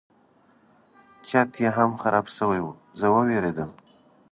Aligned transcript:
چت 1.27 1.49
یې 1.61 1.69
هم 1.77 1.91
خراب 2.01 2.25
شوی 2.35 2.59
و 2.63 2.69
زه 2.99 3.07
وویرېدم. 3.11 3.71